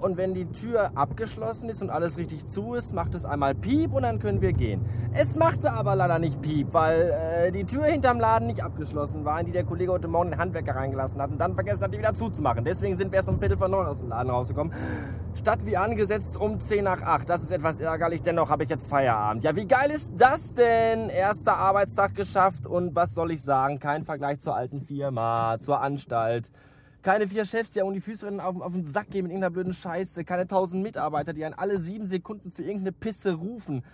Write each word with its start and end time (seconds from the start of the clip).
und 0.00 0.16
wenn 0.16 0.34
die 0.34 0.46
Tür 0.46 0.90
abgeschlossen 0.94 1.68
ist 1.68 1.82
und 1.82 1.90
alles 1.90 2.18
richtig 2.18 2.46
zu 2.46 2.74
ist, 2.74 2.92
macht 2.92 3.14
es 3.14 3.24
einmal 3.24 3.54
Piep 3.54 3.92
und 3.92 4.02
dann 4.02 4.18
können 4.18 4.40
wir 4.40 4.52
gehen. 4.52 4.84
Es 5.14 5.36
machte 5.36 5.72
aber 5.72 5.96
leider 5.96 6.18
nicht 6.18 6.40
Piep, 6.42 6.72
weil 6.72 7.10
äh, 7.10 7.52
die 7.52 7.64
Tür 7.64 7.84
hinterm 7.84 8.20
Laden 8.20 8.46
nicht 8.46 8.62
abgeschlossen 8.62 9.24
war, 9.24 9.40
in 9.40 9.46
die 9.46 9.52
der 9.52 9.64
Kollege 9.64 9.92
heute 9.92 10.08
Morgen 10.08 10.30
den 10.30 10.38
Handwerker 10.38 10.76
reingelassen 10.76 11.20
hat 11.20 11.30
und 11.30 11.38
dann 11.38 11.54
vergessen 11.54 11.84
hat, 11.84 11.94
die 11.94 11.98
wieder 11.98 12.14
zuzumachen. 12.14 12.64
Deswegen 12.64 12.96
sind 12.96 13.12
wir 13.12 13.16
erst 13.16 13.28
um 13.28 13.38
Viertel 13.38 13.56
vor 13.56 13.68
neun 13.68 13.86
aus 13.86 13.98
dem 13.98 14.08
Laden 14.08 14.30
rausgekommen. 14.30 14.72
Statt 15.34 15.64
wie 15.64 15.76
angesetzt 15.76 16.36
um 16.36 16.58
zehn 16.60 16.84
nach 16.84 17.02
acht. 17.02 17.28
Das 17.28 17.42
ist 17.42 17.50
etwas 17.50 17.80
ärgerlich, 17.80 18.22
dennoch 18.22 18.50
habe 18.50 18.64
ich 18.64 18.70
jetzt 18.70 18.88
Feierabend. 18.88 19.44
Ja, 19.44 19.54
wie 19.56 19.66
geil 19.66 19.90
ist 19.90 20.12
das 20.16 20.54
denn? 20.54 21.08
Erster 21.08 21.56
Arbeitstag 21.56 22.14
geschafft 22.14 22.66
und 22.66 22.94
was 22.94 23.14
soll 23.14 23.32
ich 23.32 23.42
sagen? 23.42 23.78
Kein 23.78 24.04
Vergleich 24.04 24.40
zur 24.40 24.56
alten 24.56 24.80
Firma, 24.80 25.56
zur 25.60 25.80
Anstalt 25.80 26.50
keine 27.06 27.28
vier 27.28 27.44
Chefs, 27.44 27.70
die 27.70 27.80
um 27.82 27.94
die 27.94 28.00
Füße 28.00 28.28
auf, 28.42 28.60
auf 28.60 28.72
den 28.72 28.84
Sack 28.84 29.10
gehen 29.10 29.22
mit 29.22 29.30
irgendeiner 29.30 29.52
blöden 29.52 29.72
Scheiße. 29.72 30.24
Keine 30.24 30.48
tausend 30.48 30.82
Mitarbeiter, 30.82 31.32
die 31.32 31.44
an 31.44 31.54
alle 31.54 31.78
sieben 31.78 32.08
Sekunden 32.08 32.50
für 32.50 32.62
irgendeine 32.62 32.90
Pisse 32.90 33.34
rufen. 33.34 33.84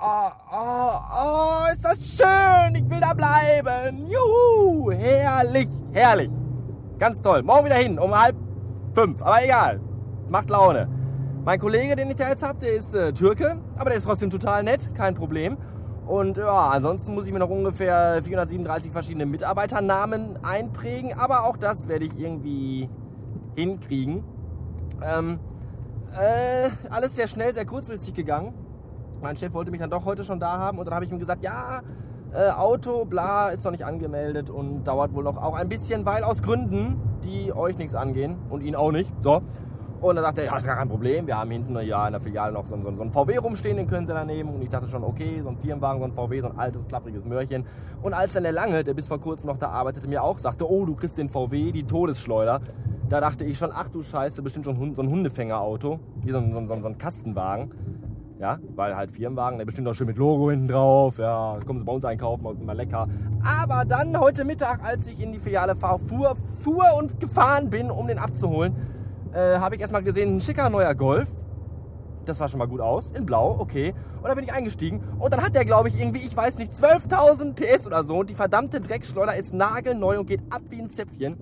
Oh, 0.00 0.30
oh, 0.52 0.90
oh, 1.20 1.72
ist 1.72 1.84
das 1.84 2.16
schön. 2.16 2.76
Ich 2.76 2.88
will 2.88 3.00
da 3.00 3.12
bleiben. 3.12 4.06
Juhu. 4.06 4.92
Herrlich, 4.92 5.68
herrlich. 5.92 6.30
Ganz 7.00 7.20
toll. 7.20 7.42
Morgen 7.42 7.64
wieder 7.64 7.74
hin, 7.74 7.98
um 7.98 8.16
halb 8.16 8.36
fünf. 8.94 9.20
Aber 9.20 9.42
egal. 9.42 9.80
Macht 10.28 10.48
Laune. 10.48 10.88
Mein 11.44 11.58
Kollege, 11.58 11.96
den 11.96 12.08
ich 12.08 12.16
da 12.16 12.28
jetzt 12.28 12.44
habe, 12.44 12.60
der 12.60 12.74
ist 12.74 12.94
äh, 12.94 13.12
Türke, 13.12 13.60
aber 13.76 13.90
der 13.90 13.98
ist 13.98 14.04
trotzdem 14.04 14.30
total 14.30 14.62
nett, 14.62 14.94
kein 14.94 15.14
Problem. 15.16 15.56
Und 16.08 16.38
ja, 16.38 16.68
ansonsten 16.68 17.14
muss 17.14 17.26
ich 17.26 17.32
mir 17.34 17.38
noch 17.38 17.50
ungefähr 17.50 18.22
437 18.22 18.90
verschiedene 18.90 19.26
Mitarbeiternamen 19.26 20.42
einprägen, 20.42 21.12
aber 21.12 21.44
auch 21.44 21.58
das 21.58 21.86
werde 21.86 22.06
ich 22.06 22.18
irgendwie 22.18 22.88
hinkriegen. 23.54 24.24
Ähm, 25.02 25.38
äh, 26.14 26.70
alles 26.88 27.14
sehr 27.14 27.28
schnell, 27.28 27.52
sehr 27.52 27.66
kurzfristig 27.66 28.14
gegangen. 28.14 28.54
Mein 29.20 29.36
Chef 29.36 29.52
wollte 29.52 29.70
mich 29.70 29.80
dann 29.80 29.90
doch 29.90 30.06
heute 30.06 30.24
schon 30.24 30.40
da 30.40 30.58
haben 30.58 30.78
und 30.78 30.86
dann 30.86 30.94
habe 30.94 31.04
ich 31.04 31.12
ihm 31.12 31.18
gesagt, 31.18 31.44
ja, 31.44 31.82
äh, 32.32 32.52
Auto, 32.52 33.04
bla, 33.04 33.50
ist 33.50 33.64
noch 33.64 33.72
nicht 33.72 33.84
angemeldet 33.84 34.48
und 34.48 34.84
dauert 34.84 35.12
wohl 35.12 35.24
noch 35.24 35.36
auch 35.36 35.56
ein 35.56 35.68
bisschen, 35.68 36.06
weil 36.06 36.24
aus 36.24 36.42
Gründen, 36.42 36.96
die 37.22 37.52
euch 37.52 37.76
nichts 37.76 37.94
angehen 37.94 38.38
und 38.48 38.62
ihn 38.62 38.74
auch 38.74 38.92
nicht. 38.92 39.12
So. 39.20 39.42
Und 40.00 40.14
dann 40.14 40.24
sagte 40.24 40.42
er, 40.42 40.46
ja, 40.46 40.52
das 40.52 40.60
ist 40.60 40.66
gar 40.66 40.76
kein 40.76 40.88
Problem. 40.88 41.26
Wir 41.26 41.38
haben 41.38 41.50
hinten 41.50 41.76
ja 41.80 42.06
in 42.06 42.12
der 42.12 42.20
Filiale 42.20 42.52
noch 42.52 42.66
so, 42.66 42.76
so, 42.76 42.94
so 42.94 43.02
einen 43.02 43.12
VW 43.12 43.36
rumstehen, 43.38 43.76
den 43.76 43.88
können 43.88 44.06
sie 44.06 44.12
da 44.12 44.24
nehmen. 44.24 44.54
Und 44.54 44.62
ich 44.62 44.68
dachte 44.68 44.88
schon, 44.88 45.02
okay, 45.02 45.40
so 45.42 45.48
ein 45.48 45.58
Firmenwagen, 45.58 45.98
so 45.98 46.04
ein 46.04 46.12
VW, 46.12 46.40
so 46.40 46.48
ein 46.48 46.58
altes, 46.58 46.86
klappriges 46.86 47.24
Möhrchen. 47.24 47.66
Und 48.02 48.14
als 48.14 48.32
dann 48.32 48.44
der 48.44 48.52
Lange, 48.52 48.84
der 48.84 48.94
bis 48.94 49.08
vor 49.08 49.18
kurzem 49.18 49.50
noch 49.50 49.58
da 49.58 49.70
arbeitete, 49.70 50.06
mir 50.06 50.22
auch 50.22 50.38
sagte, 50.38 50.70
oh, 50.70 50.84
du 50.84 50.94
kriegst 50.94 51.18
den 51.18 51.28
VW, 51.28 51.72
die 51.72 51.84
Todesschleuder. 51.84 52.60
Da 53.08 53.20
dachte 53.20 53.44
ich 53.44 53.58
schon, 53.58 53.70
ach 53.74 53.88
du 53.88 54.02
Scheiße, 54.02 54.42
bestimmt 54.42 54.66
schon 54.66 54.94
so 54.94 55.02
ein 55.02 55.10
Hundefängerauto. 55.10 55.98
Wie 56.22 56.30
so 56.30 56.38
ein, 56.38 56.52
so, 56.52 56.74
ein, 56.74 56.82
so 56.82 56.88
ein 56.88 56.98
Kastenwagen. 56.98 57.72
Ja, 58.38 58.60
weil 58.76 58.94
halt 58.94 59.10
Firmenwagen, 59.10 59.58
der 59.58 59.64
bestimmt 59.64 59.88
auch 59.88 59.94
schön 59.94 60.06
mit 60.06 60.16
Logo 60.16 60.50
hinten 60.50 60.68
drauf. 60.68 61.18
Ja, 61.18 61.58
kommen 61.66 61.80
sie 61.80 61.84
bei 61.84 61.92
uns 61.92 62.04
einkaufen, 62.04 62.44
bei 62.44 62.50
uns 62.50 62.60
immer 62.60 62.74
lecker. 62.74 63.08
Aber 63.44 63.84
dann 63.84 64.18
heute 64.20 64.44
Mittag, 64.44 64.84
als 64.84 65.08
ich 65.08 65.20
in 65.20 65.32
die 65.32 65.40
Filiale 65.40 65.74
fahr, 65.74 65.98
fuhr, 65.98 66.36
fuhr 66.60 66.84
und 67.00 67.18
gefahren 67.18 67.68
bin, 67.68 67.90
um 67.90 68.06
den 68.06 68.18
abzuholen, 68.18 68.76
äh, 69.32 69.58
habe 69.58 69.74
ich 69.74 69.80
erstmal 69.80 70.02
gesehen, 70.02 70.36
ein 70.36 70.40
schicker 70.40 70.70
neuer 70.70 70.94
Golf. 70.94 71.28
Das 72.24 72.38
sah 72.38 72.48
schon 72.48 72.58
mal 72.58 72.68
gut 72.68 72.80
aus. 72.80 73.10
In 73.12 73.24
blau, 73.24 73.56
okay. 73.58 73.94
Und 74.16 74.28
dann 74.28 74.36
bin 74.36 74.44
ich 74.44 74.52
eingestiegen. 74.52 75.02
Und 75.18 75.32
dann 75.32 75.42
hat 75.42 75.54
der, 75.54 75.64
glaube 75.64 75.88
ich, 75.88 75.98
irgendwie, 75.98 76.18
ich 76.18 76.36
weiß 76.36 76.58
nicht, 76.58 76.72
12.000 76.74 77.54
PS 77.54 77.86
oder 77.86 78.04
so. 78.04 78.18
Und 78.18 78.30
die 78.30 78.34
verdammte 78.34 78.80
Dreckschleuder 78.80 79.34
ist 79.34 79.54
nagelneu 79.54 80.18
und 80.18 80.26
geht 80.26 80.42
ab 80.50 80.62
wie 80.68 80.80
ein 80.80 80.90
Zäpfchen. 80.90 81.36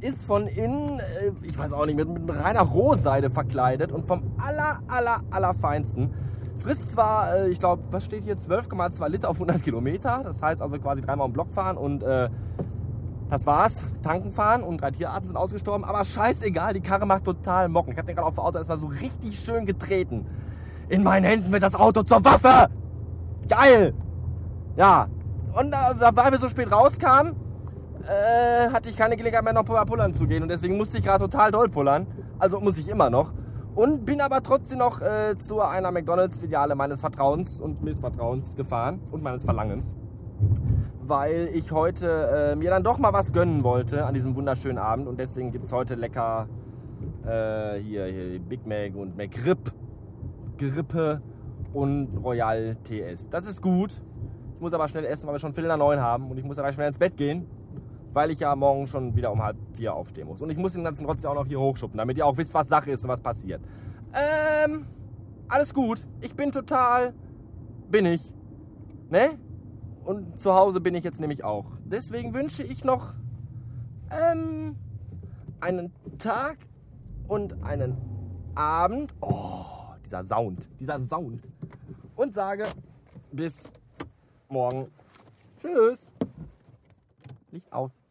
Ist 0.00 0.26
von 0.26 0.46
innen, 0.46 0.98
äh, 0.98 1.32
ich 1.42 1.56
weiß 1.56 1.72
auch 1.72 1.86
nicht, 1.86 1.96
mit, 1.96 2.08
mit 2.08 2.30
reiner 2.30 2.62
Rohseide 2.62 3.30
verkleidet 3.30 3.92
und 3.92 4.06
vom 4.06 4.34
aller, 4.38 4.80
aller, 4.88 5.20
aller 5.30 5.54
Feinsten. 5.54 6.12
Frisst 6.58 6.90
zwar, 6.90 7.36
äh, 7.36 7.48
ich 7.50 7.58
glaube, 7.58 7.82
was 7.90 8.04
steht 8.04 8.24
hier, 8.24 8.36
12,2 8.36 9.08
Liter 9.08 9.30
auf 9.30 9.36
100 9.36 9.62
Kilometer. 9.62 10.22
Das 10.24 10.42
heißt 10.42 10.62
also 10.62 10.78
quasi 10.78 11.00
dreimal 11.00 11.26
im 11.26 11.32
Block 11.32 11.52
fahren 11.52 11.76
und 11.76 12.02
äh, 12.02 12.28
das 13.34 13.46
war's. 13.46 13.86
Tanken 14.02 14.30
fahren 14.30 14.62
und 14.62 14.80
drei 14.80 14.92
Tierarten 14.92 15.26
sind 15.28 15.36
ausgestorben. 15.36 15.84
Aber 15.84 16.04
scheißegal, 16.04 16.72
die 16.72 16.80
Karre 16.80 17.04
macht 17.04 17.24
total 17.24 17.68
Mocken. 17.68 17.92
Ich 17.92 17.98
habe 17.98 18.06
den 18.06 18.14
gerade 18.14 18.28
auf 18.28 18.34
dem 18.34 18.40
Auto 18.40 18.58
erstmal 18.58 18.78
so 18.78 18.86
richtig 18.86 19.38
schön 19.38 19.66
getreten. 19.66 20.26
In 20.88 21.02
meinen 21.02 21.24
Händen 21.24 21.52
wird 21.52 21.62
das 21.62 21.74
Auto 21.74 22.02
zur 22.02 22.24
Waffe. 22.24 22.68
Geil. 23.48 23.94
Ja. 24.76 25.08
Und 25.52 25.72
äh, 25.72 26.16
weil 26.16 26.32
wir 26.32 26.38
so 26.38 26.48
spät 26.48 26.70
rauskamen, 26.70 27.34
äh, 28.06 28.70
hatte 28.70 28.88
ich 28.88 28.96
keine 28.96 29.16
Gelegenheit 29.16 29.44
mehr 29.44 29.52
noch 29.52 29.64
pullern 29.64 30.14
zu 30.14 30.26
gehen. 30.26 30.42
Und 30.42 30.48
deswegen 30.48 30.76
musste 30.76 30.98
ich 30.98 31.04
gerade 31.04 31.24
total 31.24 31.50
doll 31.50 31.68
pullern. 31.68 32.06
Also 32.38 32.60
muss 32.60 32.78
ich 32.78 32.88
immer 32.88 33.10
noch. 33.10 33.32
Und 33.74 34.04
bin 34.04 34.20
aber 34.20 34.42
trotzdem 34.42 34.78
noch 34.78 35.00
äh, 35.00 35.36
zu 35.36 35.60
einer 35.60 35.90
McDonalds-Filiale 35.90 36.76
meines 36.76 37.00
Vertrauens 37.00 37.60
und 37.60 37.82
Missvertrauens 37.82 38.54
gefahren 38.54 39.00
und 39.10 39.24
meines 39.24 39.44
Verlangens 39.44 39.96
weil 41.06 41.48
ich 41.52 41.72
heute 41.72 42.52
äh, 42.52 42.56
mir 42.56 42.70
dann 42.70 42.82
doch 42.82 42.98
mal 42.98 43.12
was 43.12 43.32
gönnen 43.32 43.62
wollte 43.62 44.06
an 44.06 44.14
diesem 44.14 44.34
wunderschönen 44.34 44.78
Abend. 44.78 45.06
Und 45.06 45.18
deswegen 45.18 45.52
gibt 45.52 45.64
es 45.64 45.72
heute 45.72 45.94
lecker 45.94 46.48
äh, 47.24 47.78
hier, 47.80 48.06
hier 48.06 48.38
Big 48.40 48.66
Mac 48.66 48.94
und 48.96 49.16
McRib, 49.16 49.72
Grippe 50.56 51.20
und 51.72 52.16
Royal 52.22 52.76
TS. 52.84 53.28
Das 53.28 53.46
ist 53.46 53.60
gut. 53.60 54.00
Ich 54.54 54.60
muss 54.60 54.72
aber 54.72 54.88
schnell 54.88 55.04
essen, 55.04 55.26
weil 55.26 55.34
wir 55.34 55.38
schon 55.38 55.52
Viertel 55.52 55.68
nach 55.68 55.76
neun 55.76 56.00
haben. 56.00 56.30
Und 56.30 56.38
ich 56.38 56.44
muss 56.44 56.56
dann 56.56 56.72
schnell 56.72 56.88
ins 56.88 56.98
Bett 56.98 57.16
gehen, 57.16 57.46
weil 58.12 58.30
ich 58.30 58.40
ja 58.40 58.54
morgen 58.56 58.86
schon 58.86 59.14
wieder 59.14 59.30
um 59.32 59.42
halb 59.42 59.56
vier 59.74 59.94
aufstehen 59.94 60.28
muss. 60.28 60.40
Und 60.40 60.50
ich 60.50 60.56
muss 60.56 60.72
den 60.72 60.84
ganzen 60.84 61.04
trotzdem 61.04 61.30
auch 61.30 61.34
noch 61.34 61.46
hier 61.46 61.60
hochschuppen, 61.60 61.98
damit 61.98 62.16
ihr 62.16 62.24
auch 62.24 62.36
wisst, 62.36 62.54
was 62.54 62.68
Sache 62.68 62.92
ist 62.92 63.04
und 63.04 63.10
was 63.10 63.20
passiert. 63.20 63.60
Ähm, 64.64 64.86
alles 65.48 65.74
gut. 65.74 66.06
Ich 66.20 66.34
bin 66.34 66.52
total, 66.52 67.12
bin 67.90 68.06
ich. 68.06 68.34
Ne? 69.10 69.38
Und 70.04 70.40
zu 70.40 70.54
Hause 70.54 70.80
bin 70.80 70.94
ich 70.94 71.04
jetzt 71.04 71.20
nämlich 71.20 71.44
auch. 71.44 71.66
Deswegen 71.84 72.34
wünsche 72.34 72.62
ich 72.62 72.84
noch 72.84 73.14
ähm, 74.10 74.76
einen 75.60 75.92
Tag 76.18 76.58
und 77.26 77.62
einen 77.62 77.96
Abend. 78.54 79.14
Oh, 79.20 79.64
dieser 80.04 80.22
Sound, 80.22 80.68
dieser 80.78 80.98
Sound. 80.98 81.48
Und 82.16 82.34
sage 82.34 82.66
bis 83.32 83.70
morgen. 84.48 84.90
Tschüss. 85.58 86.12
Licht 87.50 87.72
aus. 87.72 88.03